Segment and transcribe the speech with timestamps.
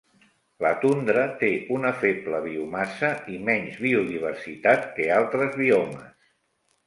[0.65, 6.27] La tundra té una feble biomassa i menys biodiversitat que altres biomes.